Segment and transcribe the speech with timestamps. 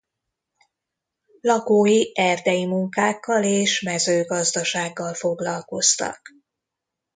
[1.41, 6.21] Lakói erdei munkákkal és mezőgazdasággal foglalkoztak.